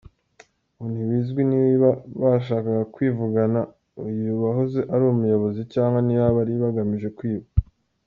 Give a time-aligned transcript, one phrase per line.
[0.73, 1.89] Ngo ntibizwi niba
[2.21, 3.59] bashakaga kwivugana
[4.07, 7.47] uyu wahoze ari umuyobozi cyangwa niba bari bagamije kwiba.